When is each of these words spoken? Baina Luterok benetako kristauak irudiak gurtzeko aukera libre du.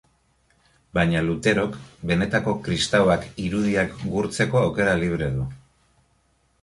Baina 0.97 1.19
Luterok 1.27 1.75
benetako 2.11 2.55
kristauak 2.69 3.27
irudiak 3.47 3.93
gurtzeko 4.15 4.61
aukera 4.63 4.97
libre 5.05 5.29
du. 5.37 5.47